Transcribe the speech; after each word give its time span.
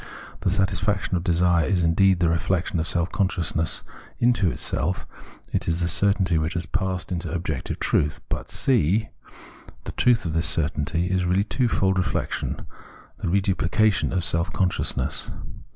The 0.39 0.49
satisfaction 0.49 1.15
of 1.15 1.23
desire 1.23 1.67
is 1.67 1.83
indeed 1.83 2.19
the 2.21 2.27
reflexion 2.29 2.79
of 2.79 2.87
self 2.87 3.11
consciousness 3.11 3.83
into 4.17 4.49
itself, 4.49 5.05
is 5.53 5.79
the 5.79 5.87
certainty 5.87 6.39
which 6.39 6.55
has 6.55 6.65
passed 6.65 7.11
into 7.11 7.31
objective 7.31 7.79
truth. 7.79 8.19
But 8.27 8.49
(c) 8.49 9.09
the 9.83 9.91
truth 9.91 10.25
of 10.25 10.33
this 10.33 10.47
certainty 10.47 11.05
is 11.11 11.25
reaUy 11.25 11.47
twofold 11.47 11.99
reflexion, 11.99 12.65
the 13.19 13.27
reduphcation 13.27 14.11
of 14.11 14.23
self 14.23 14.51
consciousness. 14.51 15.29